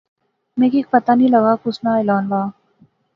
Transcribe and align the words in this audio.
میں 0.59 0.69
کی 0.73 0.81
پتہ 0.93 1.11
نی 1.19 1.25
لغا 1.33 1.53
کُس 1.61 1.75
ناں 1.83 1.95
اعلان 1.99 2.23
وہا 2.31 2.43